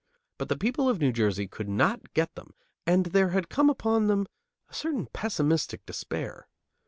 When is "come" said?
3.49-3.69